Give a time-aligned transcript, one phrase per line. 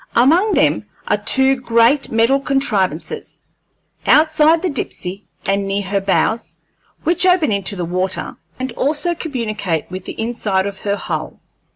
[0.15, 3.37] Among them are two great metal contrivances,
[4.07, 6.55] outside the Dipsey and near her bows,
[7.03, 11.39] which open into the water, and also communicate with the inside of her hull.